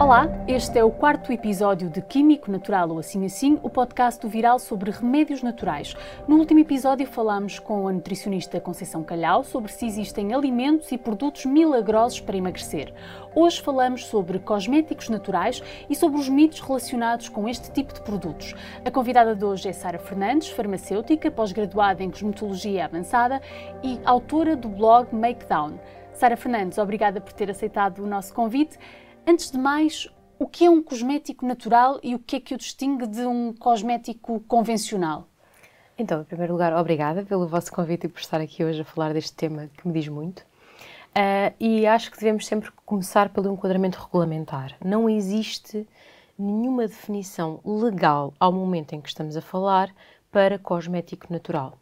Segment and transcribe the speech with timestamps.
[0.00, 4.28] Olá, este é o quarto episódio de Químico Natural ou Assim Assim, o podcast do
[4.28, 5.96] Viral sobre remédios naturais.
[6.28, 11.46] No último episódio falámos com a nutricionista Conceição Calhau sobre se existem alimentos e produtos
[11.46, 12.94] milagrosos para emagrecer.
[13.34, 15.60] Hoje falamos sobre cosméticos naturais
[15.90, 18.54] e sobre os mitos relacionados com este tipo de produtos.
[18.84, 23.42] A convidada de hoje é Sara Fernandes, farmacêutica, pós-graduada em cosmetologia avançada
[23.82, 25.74] e autora do blog Makedown.
[26.12, 28.78] Sara Fernandes, obrigada por ter aceitado o nosso convite.
[29.28, 32.56] Antes de mais, o que é um cosmético natural e o que é que o
[32.56, 35.28] distingue de um cosmético convencional?
[35.98, 39.12] Então, em primeiro lugar, obrigada pelo vosso convite e por estar aqui hoje a falar
[39.12, 40.38] deste tema que me diz muito.
[41.10, 44.74] Uh, e acho que devemos sempre começar pelo enquadramento regulamentar.
[44.82, 45.86] Não existe
[46.38, 49.94] nenhuma definição legal ao momento em que estamos a falar
[50.32, 51.78] para cosmético natural.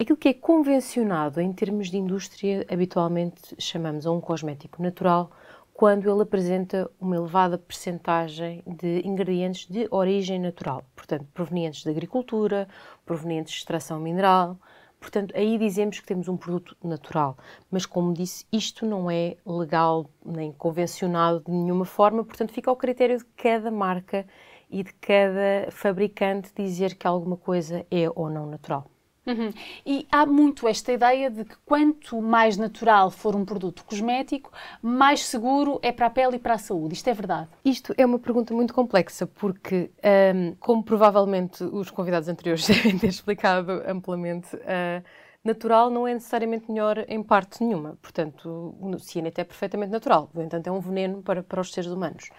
[0.00, 5.30] Aquilo que é convencionado em termos de indústria, habitualmente chamamos a um cosmético natural
[5.76, 12.66] quando ele apresenta uma elevada percentagem de ingredientes de origem natural, portanto, provenientes da agricultura,
[13.04, 14.58] provenientes de extração mineral.
[14.98, 17.36] Portanto, aí dizemos que temos um produto natural,
[17.70, 22.76] mas como disse, isto não é legal nem convencionado de nenhuma forma, portanto, fica ao
[22.76, 24.26] critério de cada marca
[24.70, 28.90] e de cada fabricante dizer que alguma coisa é ou não natural.
[29.26, 29.52] Uhum.
[29.84, 35.26] E há muito esta ideia de que quanto mais natural for um produto cosmético, mais
[35.26, 36.94] seguro é para a pele e para a saúde.
[36.94, 37.48] Isto é verdade?
[37.64, 39.90] Isto é uma pergunta muito complexa, porque,
[40.34, 45.02] um, como provavelmente os convidados anteriores devem ter explicado amplamente, uh,
[45.42, 47.98] natural não é necessariamente melhor em parte nenhuma.
[48.00, 51.90] Portanto, o cianeto é perfeitamente natural, no entanto, é um veneno para, para os seres
[51.90, 52.30] humanos.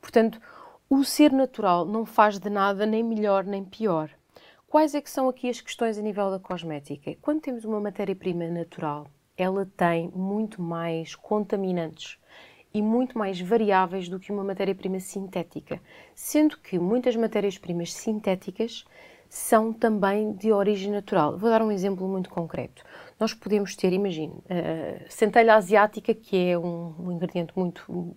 [0.00, 0.38] Portanto,
[0.90, 4.10] o ser natural não faz de nada nem melhor nem pior.
[4.74, 7.14] Quais é que são aqui as questões a nível da cosmética?
[7.22, 12.18] Quando temos uma matéria-prima natural, ela tem muito mais contaminantes
[12.74, 15.80] e muito mais variáveis do que uma matéria-prima sintética,
[16.12, 18.84] sendo que muitas matérias-primas sintéticas
[19.28, 21.38] são também de origem natural.
[21.38, 22.82] Vou dar um exemplo muito concreto.
[23.20, 24.42] Nós podemos ter, imagine,
[25.08, 28.12] centelha asiática, que é um, um ingrediente muito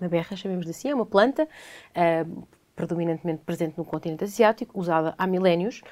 [0.00, 2.48] na berra, chamemos assim, é uma planta, uh,
[2.80, 5.82] predominantemente presente no continente asiático, usada há milénios,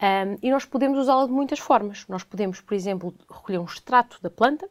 [0.00, 2.06] um, e nós podemos usá-la de muitas formas.
[2.06, 4.68] Nós podemos, por exemplo, recolher um extrato da planta,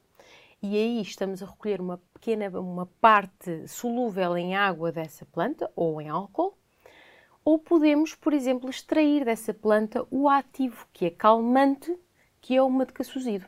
[0.62, 6.02] e aí estamos a recolher uma pequena uma parte solúvel em água dessa planta ou
[6.02, 6.58] em álcool,
[7.44, 11.94] ou podemos, por exemplo, extrair dessa planta o ativo, que é calmante,
[12.40, 13.46] que é o madecassosido.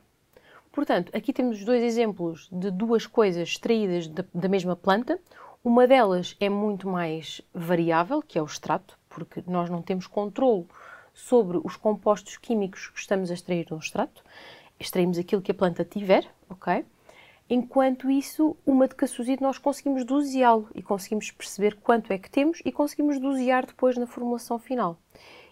[0.69, 5.17] Portanto, aqui temos dois exemplos de duas coisas extraídas da, da mesma planta.
[5.63, 10.66] Uma delas é muito mais variável, que é o extrato, porque nós não temos controle
[11.13, 14.23] sobre os compostos químicos que estamos a extrair de um extrato.
[14.79, 16.85] Extraímos aquilo que a planta tiver, ok?
[17.50, 22.72] Enquanto isso, o madecassoside nós conseguimos doseá-lo e conseguimos perceber quanto é que temos e
[22.72, 24.97] conseguimos dosear depois na formulação final.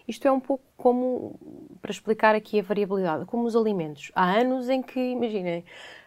[0.06, 1.38] Isto é um pouco como,
[1.82, 4.12] para explicar aqui a variabilidade, como os alimentos.
[4.14, 5.64] Há anos em que, imaginem,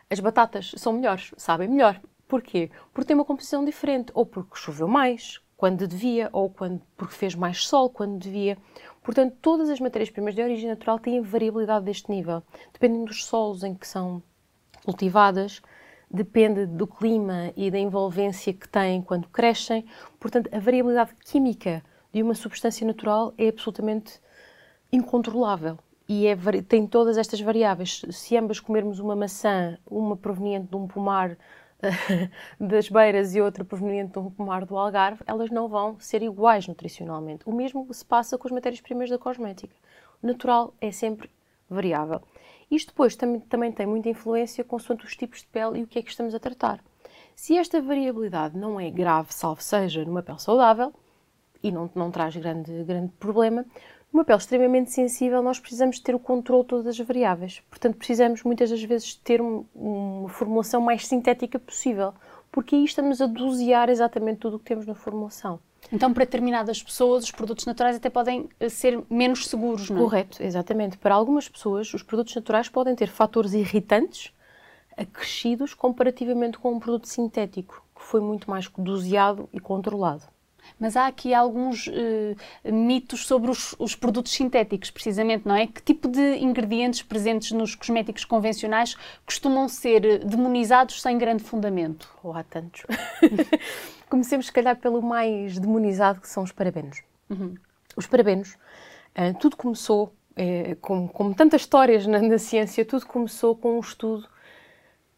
[0.09, 1.99] as batatas são melhores, sabem melhor.
[2.29, 2.69] Porquê?
[2.93, 7.33] Porque tem uma composição diferente, ou porque choveu mais quando devia, ou quando, porque fez
[7.33, 8.55] mais sol quando devia.
[9.03, 13.73] Portanto, todas as matérias-primas de origem natural têm variabilidade deste nível, dependendo dos solos em
[13.73, 14.21] que são
[14.85, 15.59] cultivadas,
[16.09, 19.83] depende do clima e da envolvência que têm quando crescem.
[20.19, 24.21] Portanto, a variabilidade química de uma substância natural é absolutamente
[24.91, 26.35] incontrolável e é,
[26.67, 28.03] tem todas estas variáveis.
[28.11, 31.35] Se ambas comermos uma maçã, uma proveniente de um pomar
[32.59, 36.67] das beiras e outra proveniente de um pomar do Algarve, elas não vão ser iguais
[36.67, 37.43] nutricionalmente.
[37.45, 39.75] O mesmo se passa com as matérias-primas da cosmética.
[40.21, 41.29] O natural é sempre
[41.69, 42.21] variável.
[42.69, 45.99] Isto depois também, também tem muita influência consoante os tipos de pele e o que
[45.99, 46.83] é que estamos a tratar.
[47.35, 50.93] Se esta variabilidade não é grave, salvo seja numa pele saudável,
[51.63, 53.65] e não, não traz grande, grande problema,
[54.11, 57.61] numa pele extremamente sensível, nós precisamos ter o controle de todas as variáveis.
[57.69, 62.13] Portanto, precisamos muitas das vezes ter um, uma formulação mais sintética possível,
[62.51, 65.59] porque aí estamos a dosear exatamente tudo o que temos na formulação.
[65.91, 70.01] Então, para determinadas pessoas, os produtos naturais até podem eh, ser menos seguros, não é?
[70.01, 70.97] Correto, exatamente.
[70.97, 74.33] Para algumas pessoas, os produtos naturais podem ter fatores irritantes
[74.97, 80.23] acrescidos comparativamente com um produto sintético, que foi muito mais doseado e controlado.
[80.79, 85.67] Mas há aqui alguns uh, mitos sobre os, os, produtos sintéticos, precisamente, não é?
[85.67, 88.95] Que tipo de ingredientes presentes nos cosméticos convencionais
[89.25, 92.09] costumam ser demonizados sem grande fundamento?
[92.23, 92.83] Ou oh, há tantos.
[94.09, 97.01] Comecemos, se calhar, pelo mais demonizado, que são os parabenos.
[97.29, 97.55] Uhum.
[97.95, 98.53] Os parabenos,
[99.17, 103.79] uh, tudo começou, é, como, como, tantas histórias na, na ciência, tudo começou com um
[103.81, 104.27] estudo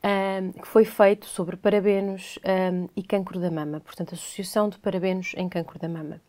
[0.03, 2.39] um, que foi feito sobre parabenos
[2.73, 6.21] um, e cancro da mama, portanto, associação de parabenos em cancro da mama.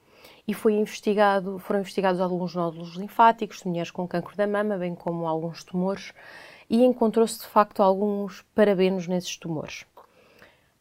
[0.46, 4.94] E foi investigado, foram investigados alguns nódulos linfáticos de mulheres com cancro da mama, bem
[4.94, 6.12] como alguns tumores,
[6.68, 9.84] e encontrou-se de facto alguns parabenos nesses tumores.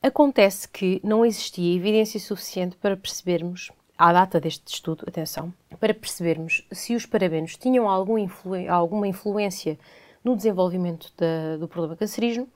[0.01, 6.67] Acontece que não existia evidência suficiente para percebermos, à data deste estudo, atenção, para percebermos
[6.71, 9.77] se os parabenos tinham algum influ alguma influência
[10.23, 12.47] no desenvolvimento da, do problema cancerígeno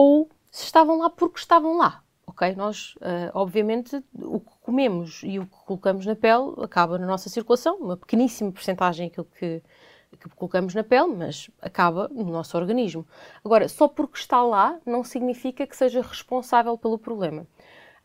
[0.00, 2.02] ou se estavam lá porque estavam lá.
[2.26, 2.54] Ok?
[2.54, 7.28] Nós, uh, obviamente, o que comemos e o que colocamos na pele acaba na nossa
[7.28, 9.62] circulação, uma pequeníssima porcentagem aquilo que,
[10.18, 13.06] que colocamos na pele, mas acaba no nosso organismo.
[13.44, 17.46] Agora, só porque está lá não significa que seja responsável pelo problema.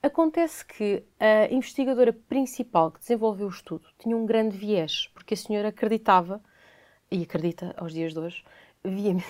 [0.03, 5.38] Acontece que a investigadora principal que desenvolveu o estudo tinha um grande viés, porque a
[5.38, 6.42] senhora acreditava,
[7.09, 8.44] e acredita aos dias de hoje,
[8.86, 9.26] veemente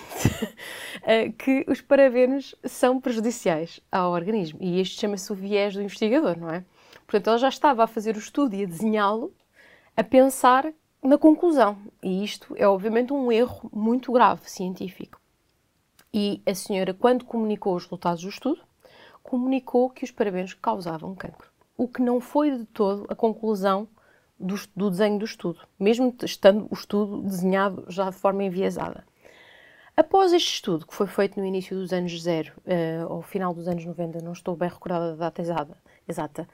[1.02, 4.58] eh, que os parabenos são prejudiciais ao organismo.
[4.60, 6.64] E este chama-se o viés do investigador, não é?
[7.06, 9.32] Portanto, ela já estava a fazer o estudo e a desenhá-lo
[9.96, 10.72] a pensar
[11.02, 11.78] na conclusão.
[12.02, 15.20] E isto é, obviamente, um erro muito grave científico.
[16.12, 18.60] E a senhora, quando comunicou os resultados do estudo,
[19.22, 21.48] comunicou que os parabenos causavam cancro.
[21.76, 23.88] O que não foi de todo a conclusão
[24.38, 29.04] do, do desenho do estudo, mesmo estando o estudo desenhado já de forma enviesada.
[29.96, 32.52] Após este estudo, que foi feito no início dos anos zero,
[33.08, 36.48] uh, final dos anos 90, não estou bem recordada da data exata, exata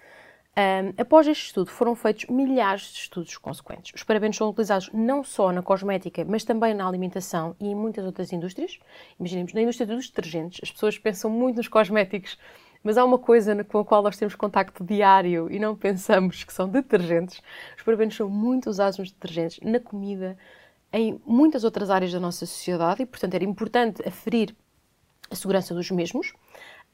[0.55, 3.93] um, após este estudo foram feitos milhares de estudos consequentes.
[3.95, 8.05] Os parabenos são utilizados não só na cosmética, mas também na alimentação e em muitas
[8.05, 8.79] outras indústrias.
[9.19, 12.39] Imaginemos, na indústria dos detergentes, as pessoas pensam muito nos cosméticos,
[12.85, 16.53] mas há uma coisa com a qual nós temos contacto diário e não pensamos que
[16.53, 17.43] são detergentes.
[17.75, 20.37] Os parabenos são muito usados nos detergentes, na comida,
[20.93, 24.55] em muitas outras áreas da nossa sociedade e, portanto, era importante aferir
[25.31, 26.33] a segurança dos mesmos.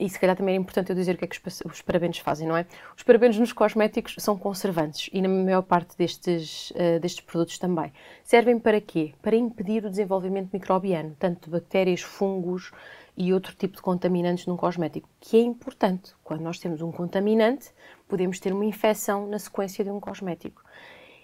[0.01, 2.19] E se calhar também é importante eu dizer o que é que os, os parabenos
[2.19, 2.65] fazem, não é?
[2.97, 7.93] Os parabenos nos cosméticos são conservantes e na maior parte destes, uh, destes produtos também.
[8.23, 9.13] Servem para quê?
[9.21, 12.71] Para impedir o desenvolvimento microbiano, tanto de bactérias, fungos
[13.17, 16.13] e outro tipo de contaminantes num cosmético, que é importante.
[16.23, 17.71] Quando nós temos um contaminante,
[18.07, 20.63] podemos ter uma infecção na sequência de um cosmético.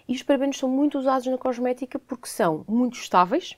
[0.07, 3.57] E os parabenos são muito usados na cosmética porque são muito estáveis,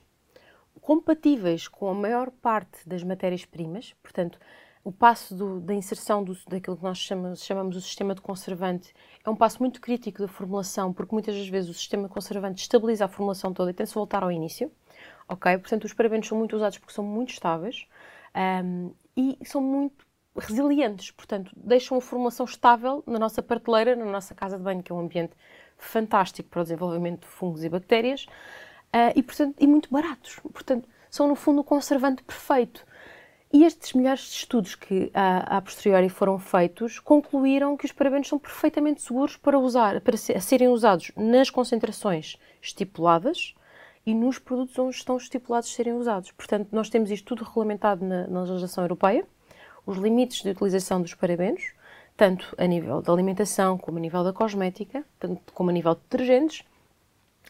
[0.80, 4.38] compatíveis com a maior parte das matérias-primas, portanto,
[4.82, 8.94] o passo do, da inserção do, daquilo que nós chamamos, chamamos o sistema de conservante
[9.22, 13.04] é um passo muito crítico da formulação, porque muitas das vezes o sistema conservante estabiliza
[13.04, 14.72] a formulação toda e tem-se voltar ao início.
[15.28, 15.58] Ok?
[15.58, 17.86] Portanto, os parabenos são muito usados porque são muito estáveis
[18.64, 24.34] um, e são muito resilientes, portanto, deixam a formulação estável na nossa prateleira, na nossa
[24.34, 25.34] casa de banho, que é um ambiente
[25.78, 28.26] fantástico para o desenvolvimento de fungos e bactérias
[28.94, 30.38] uh, e, portanto, e muito baratos.
[30.52, 32.86] Portanto, são no fundo o conservante perfeito.
[33.50, 38.28] E estes milhares de estudos que a, a posteriori foram feitos concluíram que os parabenos
[38.28, 43.54] são perfeitamente seguros para usar, para ser, serem usados nas concentrações estipuladas
[44.04, 46.30] e nos produtos onde estão estipulados serem usados.
[46.32, 49.26] Portanto, nós temos isto tudo regulamentado na, na legislação europeia,
[49.86, 51.72] os limites de utilização dos parabenos,
[52.18, 56.00] tanto a nível da alimentação como a nível da cosmética, tanto como a nível de
[56.00, 56.64] detergentes,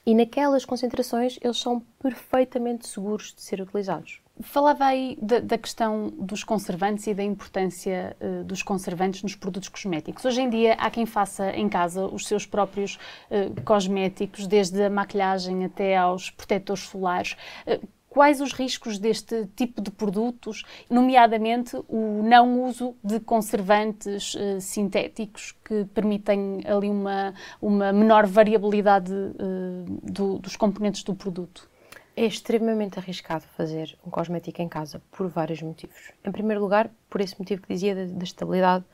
[0.05, 4.21] e naquelas concentrações eles são perfeitamente seguros de ser utilizados.
[4.41, 9.69] Falava aí da, da, questão dos conservantes e da importância uh, dos conservantes nos produtos
[9.69, 10.25] cosméticos.
[10.25, 12.99] Hoje em dia há quem faça em casa os seus próprios
[13.31, 17.37] uh, cosméticos, desde a maquilhagem até aos protetores solares.
[17.67, 24.61] Uh, quais os riscos deste tipo de produtos, nomeadamente o não uso de conservantes uh,
[24.61, 31.69] sintéticos que permitem ali uma, uma menor variabilidade uh, do, dos componentes do produto?
[32.17, 36.11] É extremamente arriscado fazer um cosmético em casa por vários motivos.
[36.25, 38.85] Em primeiro lugar, por esse motivo que dizia da, da estabilidade,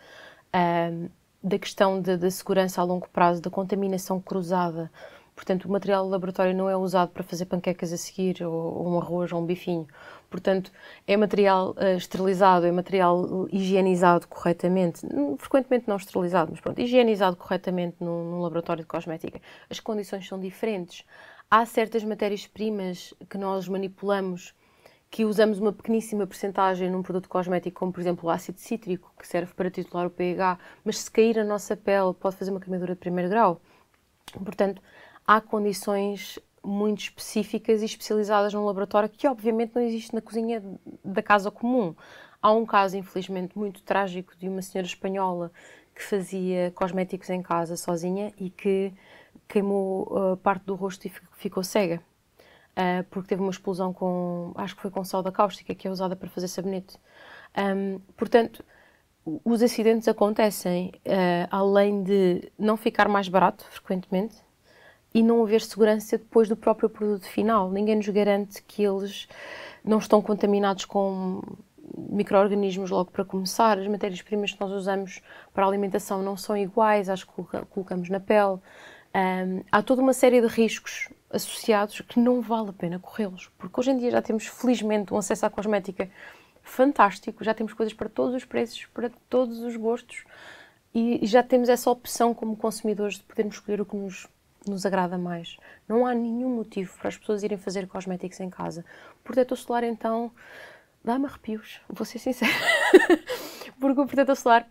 [0.54, 1.10] uh,
[1.42, 4.90] da questão da segurança a longo prazo, da contaminação cruzada
[5.34, 8.88] Portanto, o material do laboratório não é usado para fazer panquecas a seguir, ou, ou
[8.88, 9.86] um arroz, ou um bifinho.
[10.30, 10.70] Portanto,
[11.06, 15.00] é material uh, esterilizado, é material higienizado corretamente,
[15.38, 19.40] frequentemente não esterilizado, mas pronto, higienizado corretamente num, num laboratório de cosmética.
[19.68, 21.04] As condições são diferentes.
[21.50, 24.54] Há certas matérias-primas que nós manipulamos
[25.14, 29.28] que usamos uma pequeníssima percentagem num produto cosmético, como por exemplo o ácido cítrico, que
[29.28, 32.94] serve para titular o pH, mas se cair na nossa pele pode fazer uma queimadura
[32.94, 33.60] de primeiro grau.
[34.44, 34.82] Portanto,
[35.26, 40.62] há condições muito específicas e especializadas num laboratório que obviamente não existe na cozinha
[41.04, 41.94] da casa comum.
[42.40, 45.52] Há um caso, infelizmente, muito trágico de uma senhora espanhola
[45.94, 48.92] que fazia cosméticos em casa sozinha e que
[49.48, 52.02] queimou uh, parte do rosto e ficou cega.
[52.72, 56.16] Uh, porque teve uma explosão com, acho que foi com soda cáustica, que é usada
[56.16, 56.98] para fazer sabonete.
[57.56, 58.64] Um, portanto,
[59.44, 64.36] os acidentes acontecem uh, além de não ficar mais barato frequentemente
[65.14, 67.70] e não haver segurança depois do próprio produto final.
[67.70, 69.28] Ninguém nos garante que eles
[69.84, 71.40] não estão contaminados com
[71.96, 73.78] micro-organismos logo para começar.
[73.78, 77.30] As matérias-primas que nós usamos para a alimentação não são iguais às que
[77.70, 78.58] colocamos na pele.
[79.14, 83.78] Um, há toda uma série de riscos associados que não vale a pena corrê-los, porque
[83.78, 86.10] hoje em dia já temos, felizmente, um acesso à cosmética
[86.62, 90.24] fantástico, já temos coisas para todos os preços, para todos os gostos
[90.94, 94.28] e já temos essa opção como consumidores de podermos escolher o que nos,
[94.70, 95.56] nos agrada mais.
[95.88, 98.84] Não há nenhum motivo para as pessoas irem fazer cosméticos em casa.
[99.22, 100.32] Protetor solar, então,
[101.02, 102.52] dá-me arrepios, vou ser sincera.
[103.80, 104.68] porque o protetor solar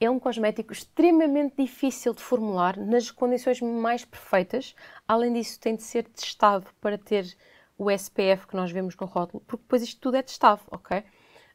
[0.00, 4.74] é um cosmético extremamente difícil de formular nas condições mais perfeitas.
[5.06, 7.36] Além disso, tem de ser testado para ter
[7.78, 11.02] o SPF que nós vemos no rótulo, porque depois isto tudo é testado, ok?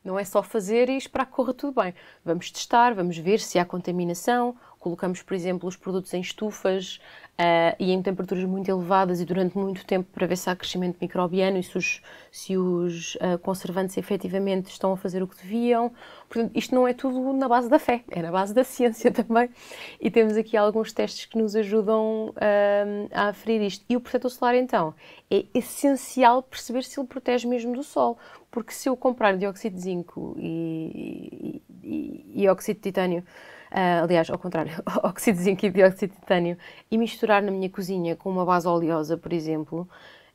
[0.03, 1.93] Não é só fazer e esperar que corra tudo bem.
[2.23, 4.55] Vamos testar, vamos ver se há contaminação.
[4.79, 6.99] Colocamos, por exemplo, os produtos em estufas,
[7.39, 10.97] uh, e em temperaturas muito elevadas e durante muito tempo para ver se há crescimento
[11.01, 15.91] microbiano e se os, se os uh, conservantes efetivamente estão a fazer o que deviam.
[16.27, 19.49] Portanto, isto não é tudo na base da fé, é na base da ciência também.
[20.01, 23.85] E temos aqui alguns testes que nos ajudam uh, a aferir isto.
[23.87, 24.93] E o protetor solar, então,
[25.31, 28.17] é essencial perceber se ele protege mesmo do sol.
[28.51, 33.23] Porque se eu comprar dióxido de zinco e, e, e, e óxido de titânio
[33.71, 34.71] uh, aliás, ao contrário,
[35.03, 36.57] óxido de zinco e dióxido de titânio,
[36.89, 39.87] e misturar na minha cozinha com uma base oleosa, por exemplo,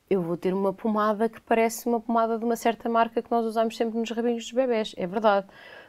[0.09, 3.45] eu vou ter uma pomada que parece uma pomada de uma certa marca que nós
[3.45, 5.47] usamos sempre nos rabinhos dos bebés, é verdade.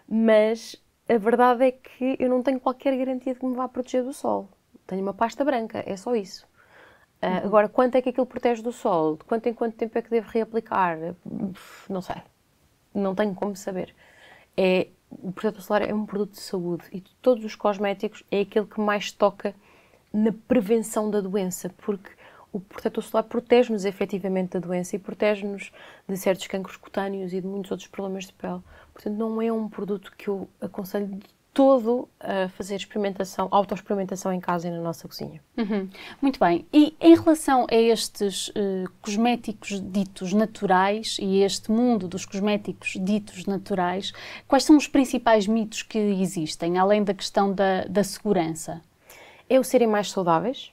[0.09, 0.76] Mas
[1.09, 4.12] a verdade é que eu não tenho qualquer garantia de que me vá proteger do
[4.12, 4.49] sol.
[4.87, 6.47] Tenho uma pasta branca, é só isso.
[7.23, 7.37] Uh, uhum.
[7.45, 9.17] Agora, quanto é que aquilo protege do sol?
[9.17, 10.99] De quanto em quanto tempo é que devo reaplicar?
[11.88, 12.17] Não sei.
[12.95, 13.95] Não tenho como saber.
[14.57, 18.40] É o protetor solar é um produto de saúde e de todos os cosméticos é
[18.40, 19.54] aquele que mais toca
[20.12, 22.10] na prevenção da doença, porque
[22.52, 25.70] o protetor solar protege-nos efetivamente da doença e protege-nos
[26.08, 28.62] de certos cancros cutâneos e de muitos outros problemas de pele.
[28.92, 34.38] Portanto, não é um produto que eu aconselho de todo a fazer experimentação, autoexperimentação em
[34.38, 35.40] casa e na nossa cozinha.
[35.56, 35.88] Uhum.
[36.20, 36.66] Muito bem.
[36.70, 38.52] E em relação a estes uh,
[39.00, 44.12] cosméticos ditos naturais e este mundo dos cosméticos ditos naturais,
[44.46, 48.82] quais são os principais mitos que existem, além da questão da, da segurança?
[49.48, 50.70] É o serem mais saudáveis,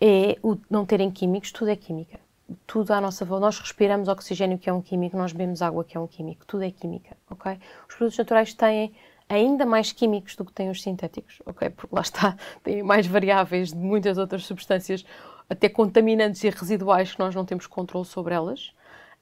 [0.00, 2.20] é o não terem químicos, tudo é química.
[2.68, 3.46] Tudo à nossa volta.
[3.46, 6.46] Nós respiramos oxigênio, que é um químico, nós bebemos água, que é um químico.
[6.46, 7.58] Tudo é química, ok?
[7.88, 8.94] Os produtos naturais têm
[9.28, 11.70] ainda mais químicos do que têm os sintéticos, ok?
[11.70, 15.04] Porque lá está, têm mais variáveis de muitas outras substâncias,
[15.48, 18.72] até contaminantes e residuais que nós não temos controle sobre elas.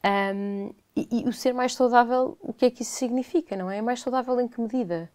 [0.05, 3.79] Um, e, e, o ser mais saudável, o que é que isso significa, não é?
[3.79, 5.11] É mais saudável em que medida?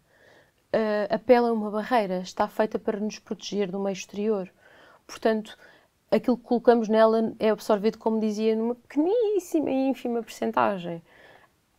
[0.74, 4.50] Uh, a pele é uma barreira, está feita para nos proteger do meio exterior.
[5.06, 5.56] Portanto,
[6.10, 11.02] aquilo que colocamos nela é absorvido, como dizia, numa pequeníssima e ínfima percentagem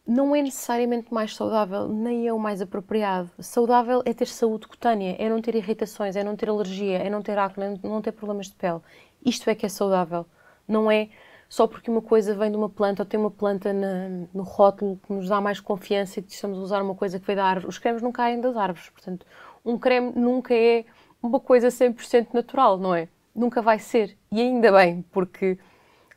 [0.06, 3.30] não é necessariamente mais saudável, nem é o mais apropriado.
[3.40, 7.22] Saudável é ter saúde cutânea, é não ter irritações, é não ter alergia, é não
[7.22, 8.82] ter acne, é não ter problemas de pele.
[9.26, 10.26] Isto é que é saudável.
[10.68, 11.10] Não é
[11.48, 15.00] só porque uma coisa vem de uma planta ou tem uma planta na, no rótulo
[15.06, 17.46] que nos dá mais confiança e que estamos a usar uma coisa que veio da
[17.46, 17.68] árvore.
[17.70, 19.26] Os cremes não caem das árvores, portanto,
[19.64, 20.84] um creme nunca é
[21.22, 23.08] uma coisa 100% natural, não é?
[23.36, 24.18] Nunca vai ser.
[24.32, 25.58] E ainda bem, porque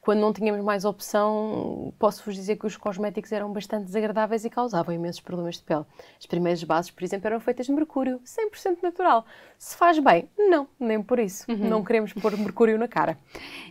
[0.07, 4.95] quando não tínhamos mais opção, posso-vos dizer que os cosméticos eram bastante desagradáveis e causavam
[4.95, 5.85] imensos problemas de pele.
[6.17, 9.27] As primeiras bases, por exemplo, eram feitas de mercúrio, 100% natural.
[9.59, 10.31] Se faz bem?
[10.39, 11.45] Não, nem por isso.
[11.51, 11.57] Uhum.
[11.57, 13.19] Não queremos pôr mercúrio na cara.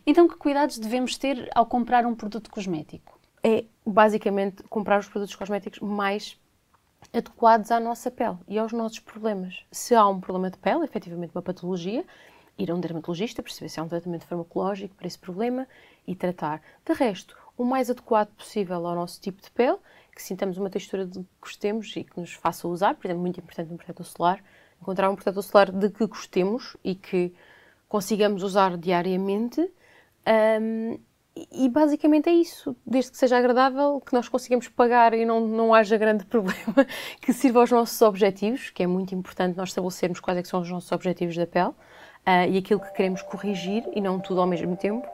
[0.05, 3.17] Então, que cuidados devemos ter ao comprar um produto cosmético?
[3.41, 6.37] É, basicamente, comprar os produtos cosméticos mais
[7.13, 9.63] adequados à nossa pele e aos nossos problemas.
[9.71, 12.05] Se há um problema de pele, efetivamente uma patologia,
[12.57, 15.67] ir a um dermatologista, perceber se há um tratamento farmacológico para esse problema
[16.07, 16.61] e tratar.
[16.85, 19.77] De resto, o mais adequado possível ao nosso tipo de pele,
[20.15, 23.39] que sintamos uma textura de que gostemos e que nos faça usar, por exemplo, muito
[23.39, 24.43] importante no protetor solar,
[24.81, 27.33] encontrar um protetor solar de que gostemos e que
[27.87, 29.61] consigamos usar diariamente.
[30.61, 30.97] Um,
[31.51, 35.73] e basicamente é isso, desde que seja agradável, que nós consigamos pagar e não, não
[35.73, 36.87] haja grande problema,
[37.19, 40.69] que sirva aos nossos objetivos, que é muito importante nós estabelecermos quais é são os
[40.69, 41.73] nossos objetivos da pele
[42.27, 45.07] uh, e aquilo que queremos corrigir e não tudo ao mesmo tempo.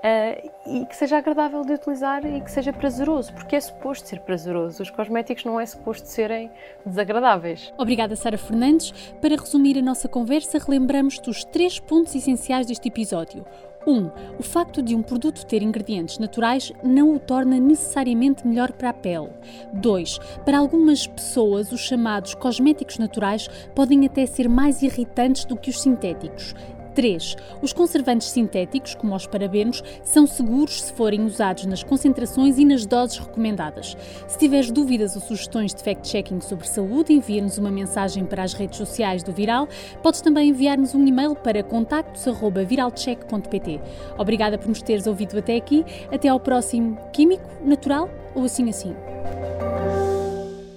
[0.00, 4.20] Uh, e que seja agradável de utilizar e que seja prazeroso, porque é suposto ser
[4.20, 4.82] prazeroso.
[4.82, 6.50] Os cosméticos não é suposto serem
[6.86, 7.70] desagradáveis.
[7.76, 8.92] Obrigada, Sara Fernandes.
[9.20, 13.44] Para resumir a nossa conversa, relembramos dos três pontos essenciais deste episódio.
[13.86, 14.10] 1.
[14.38, 18.94] O facto de um produto ter ingredientes naturais não o torna necessariamente melhor para a
[18.94, 19.30] pele.
[19.72, 20.18] 2.
[20.44, 25.80] Para algumas pessoas, os chamados cosméticos naturais podem até ser mais irritantes do que os
[25.80, 26.54] sintéticos.
[26.94, 27.36] 3.
[27.62, 32.86] Os conservantes sintéticos, como os parabenos, são seguros se forem usados nas concentrações e nas
[32.86, 33.96] doses recomendadas.
[34.26, 38.78] Se tiveres dúvidas ou sugestões de fact-checking sobre saúde, envia-nos uma mensagem para as redes
[38.78, 39.68] sociais do Viral.
[40.02, 43.80] Podes também enviar-nos um e-mail para contactos.viralcheck.pt.
[44.18, 45.84] Obrigada por nos teres ouvido até aqui.
[46.12, 48.94] Até ao próximo Químico, Natural ou Assim Assim.